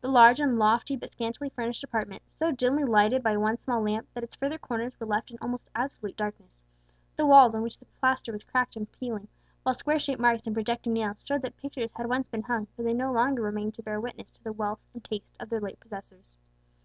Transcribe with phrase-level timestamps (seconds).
[0.00, 4.08] The large and lofty but scantily furnished apartment, so dimly lighted by one small lamp
[4.12, 6.50] that its further corners were left in almost absolute darkness;
[7.16, 9.28] the walls, on which the plaster was cracked and peeling;
[9.62, 12.82] while square shaped marks and projecting nails showed that pictures had once been hung where
[12.84, 15.78] they no longer remained to bear witness to the wealth and taste of their late
[15.78, 16.34] possessors.